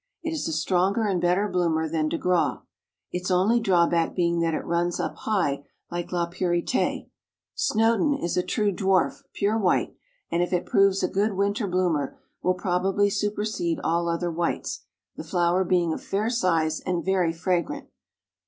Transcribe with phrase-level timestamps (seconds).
[0.23, 2.63] It is a stronger and better bloomer than de Graw,
[3.11, 7.07] its only drawback being that it runs up high like La Purite.
[7.53, 9.93] Snowdon is a true dwarf, pure white,
[10.31, 14.85] and if it proves a good winter bloomer, will probably supersede all other whites,
[15.17, 17.87] the flower being of fair size and very fragrant.